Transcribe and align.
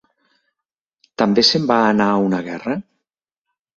També 1.23 1.43
se'n 1.49 1.67
va 1.73 1.79
anar 1.93 2.09
a 2.15 2.27
una 2.31 2.41
guerra? 2.49 2.79